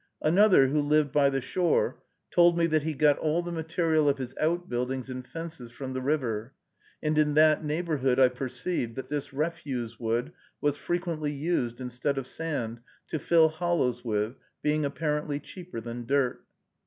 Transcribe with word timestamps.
Another, 0.23 0.69
who 0.69 0.81
lived 0.81 1.11
by 1.11 1.29
the 1.29 1.41
shore, 1.41 2.01
told 2.31 2.57
me 2.57 2.65
that 2.65 2.81
he 2.81 2.95
got 2.95 3.19
all 3.19 3.43
the 3.43 3.51
material 3.51 4.09
of 4.09 4.17
his 4.17 4.33
outbuildings 4.41 5.11
and 5.11 5.27
fences 5.27 5.69
from 5.69 5.93
the 5.93 6.01
river; 6.01 6.55
and 7.03 7.19
in 7.19 7.35
that 7.35 7.63
neighborhood 7.63 8.19
I 8.19 8.29
perceived 8.29 8.95
that 8.95 9.09
this 9.09 9.31
refuse 9.31 9.99
wood 9.99 10.31
was 10.59 10.75
frequently 10.75 11.31
used 11.31 11.79
instead 11.79 12.17
of 12.17 12.25
sand 12.25 12.79
to 13.09 13.19
fill 13.19 13.49
hollows 13.49 14.03
with, 14.03 14.37
being 14.63 14.85
apparently 14.85 15.39
cheaper 15.39 15.79
than 15.79 16.07
dirt. 16.07 16.41